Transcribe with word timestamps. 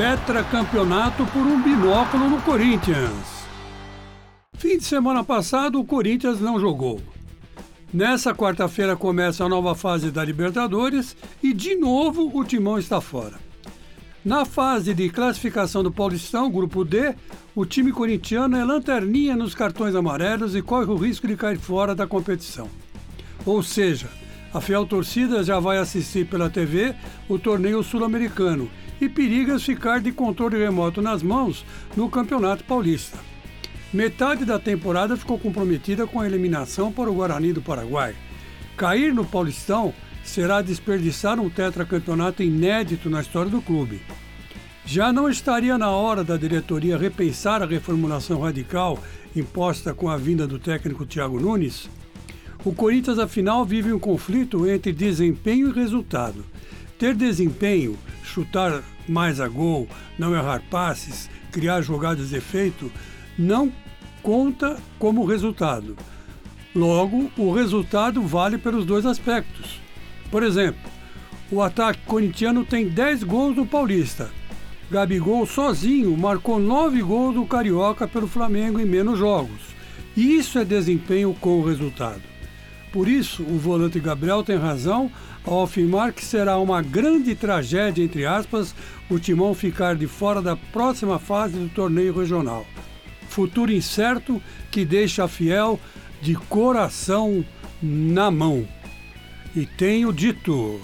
tetracampeonato 0.00 1.26
por 1.26 1.42
um 1.42 1.60
binóculo 1.60 2.30
no 2.30 2.40
Corinthians. 2.40 3.44
Fim 4.56 4.78
de 4.78 4.84
semana 4.84 5.22
passado, 5.22 5.78
o 5.78 5.84
Corinthians 5.84 6.40
não 6.40 6.58
jogou. 6.58 7.02
Nessa 7.92 8.34
quarta-feira 8.34 8.96
começa 8.96 9.44
a 9.44 9.48
nova 9.48 9.74
fase 9.74 10.10
da 10.10 10.24
Libertadores 10.24 11.14
e, 11.42 11.52
de 11.52 11.74
novo, 11.74 12.30
o 12.34 12.42
timão 12.42 12.78
está 12.78 12.98
fora. 12.98 13.38
Na 14.24 14.46
fase 14.46 14.94
de 14.94 15.10
classificação 15.10 15.82
do 15.82 15.92
Paulistão, 15.92 16.50
grupo 16.50 16.82
D, 16.82 17.14
o 17.54 17.66
time 17.66 17.92
corintiano 17.92 18.56
é 18.56 18.64
lanterninha 18.64 19.36
nos 19.36 19.54
cartões 19.54 19.94
amarelos 19.94 20.56
e 20.56 20.62
corre 20.62 20.90
o 20.90 20.96
risco 20.96 21.28
de 21.28 21.36
cair 21.36 21.58
fora 21.58 21.94
da 21.94 22.06
competição. 22.06 22.70
Ou 23.44 23.62
seja, 23.62 24.08
a 24.52 24.60
fiel 24.60 24.84
torcida 24.84 25.44
já 25.44 25.60
vai 25.60 25.78
assistir 25.78 26.26
pela 26.26 26.50
TV 26.50 26.94
o 27.28 27.38
torneio 27.38 27.82
sul-americano 27.82 28.68
e 29.00 29.08
periga 29.08 29.58
ficar 29.58 30.00
de 30.00 30.12
controle 30.12 30.58
remoto 30.58 31.00
nas 31.00 31.22
mãos 31.22 31.64
no 31.96 32.08
Campeonato 32.10 32.64
Paulista. 32.64 33.18
Metade 33.92 34.44
da 34.44 34.58
temporada 34.58 35.16
ficou 35.16 35.38
comprometida 35.38 36.06
com 36.06 36.20
a 36.20 36.26
eliminação 36.26 36.92
para 36.92 37.10
o 37.10 37.14
Guarani 37.14 37.52
do 37.52 37.62
Paraguai. 37.62 38.14
Cair 38.76 39.14
no 39.14 39.24
Paulistão 39.24 39.94
será 40.24 40.62
desperdiçar 40.62 41.40
um 41.40 41.48
tetracampeonato 41.48 42.42
inédito 42.42 43.08
na 43.08 43.20
história 43.20 43.50
do 43.50 43.62
clube. 43.62 44.00
Já 44.84 45.12
não 45.12 45.28
estaria 45.28 45.78
na 45.78 45.90
hora 45.90 46.24
da 46.24 46.36
diretoria 46.36 46.98
repensar 46.98 47.62
a 47.62 47.66
reformulação 47.66 48.40
radical 48.40 48.98
imposta 49.34 49.94
com 49.94 50.08
a 50.08 50.16
vinda 50.16 50.46
do 50.46 50.58
técnico 50.58 51.06
Thiago 51.06 51.38
Nunes? 51.38 51.88
O 52.62 52.74
Corinthians, 52.74 53.18
afinal, 53.18 53.64
vive 53.64 53.90
um 53.90 53.98
conflito 53.98 54.68
entre 54.68 54.92
desempenho 54.92 55.70
e 55.70 55.72
resultado. 55.72 56.44
Ter 56.98 57.14
desempenho, 57.14 57.96
chutar 58.22 58.82
mais 59.08 59.40
a 59.40 59.48
gol, 59.48 59.88
não 60.18 60.34
errar 60.34 60.62
passes, 60.70 61.30
criar 61.50 61.80
jogadas 61.80 62.28
de 62.28 62.36
efeito, 62.36 62.92
não 63.38 63.72
conta 64.22 64.76
como 64.98 65.24
resultado. 65.24 65.96
Logo, 66.74 67.30
o 67.38 67.50
resultado 67.50 68.20
vale 68.22 68.58
pelos 68.58 68.84
dois 68.84 69.06
aspectos. 69.06 69.80
Por 70.30 70.42
exemplo, 70.42 70.90
o 71.50 71.62
ataque 71.62 72.00
corintiano 72.04 72.64
tem 72.64 72.88
10 72.88 73.24
gols 73.24 73.56
no 73.56 73.66
Paulista. 73.66 74.30
Gabigol 74.90 75.46
sozinho 75.46 76.14
marcou 76.14 76.60
9 76.60 77.00
gols 77.00 77.34
no 77.34 77.46
Carioca 77.46 78.06
pelo 78.06 78.28
Flamengo 78.28 78.78
em 78.78 78.84
menos 78.84 79.18
jogos. 79.18 79.60
Isso 80.14 80.58
é 80.58 80.64
desempenho 80.64 81.34
com 81.40 81.62
resultado. 81.62 82.29
Por 82.92 83.08
isso, 83.08 83.42
o 83.42 83.58
volante 83.58 84.00
Gabriel 84.00 84.42
tem 84.42 84.56
razão 84.56 85.10
ao 85.44 85.62
afirmar 85.62 86.12
que 86.12 86.24
será 86.24 86.58
uma 86.58 86.82
grande 86.82 87.34
tragédia, 87.34 88.02
entre 88.02 88.26
aspas, 88.26 88.74
o 89.08 89.18
Timão 89.18 89.54
ficar 89.54 89.94
de 89.94 90.06
fora 90.06 90.42
da 90.42 90.56
próxima 90.56 91.18
fase 91.18 91.56
do 91.56 91.68
torneio 91.68 92.12
regional. 92.12 92.66
Futuro 93.28 93.72
incerto 93.72 94.42
que 94.70 94.84
deixa 94.84 95.24
a 95.24 95.28
Fiel 95.28 95.78
de 96.20 96.34
coração 96.34 97.44
na 97.80 98.30
mão. 98.30 98.66
E 99.54 99.64
tenho 99.66 100.12
dito. 100.12 100.80